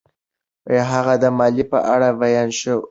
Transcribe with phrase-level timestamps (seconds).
[0.91, 2.79] هغه د ملالۍ په اړه بیان شروع کړ.